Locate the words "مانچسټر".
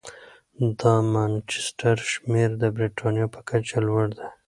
1.13-1.97